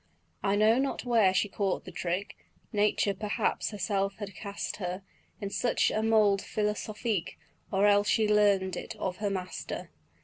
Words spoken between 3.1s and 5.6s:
perhaps herself had cast her In